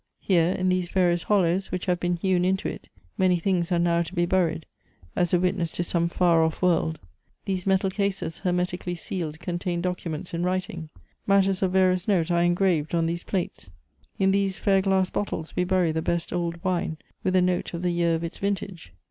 [0.27, 3.77] Hei e, in these various hollows which have been hewn into it, many things are
[3.77, 4.65] now to be buried,
[5.15, 6.97] as a witness to some far off world—
[7.45, 10.89] these metal cases hei metically sealed contain documents in writing;
[11.27, 13.69] matters of various note are engraved on these plates;
[14.17, 17.83] in these fair glass bottles we bury the best old wine, with a note of
[17.83, 18.91] the year of its vintage.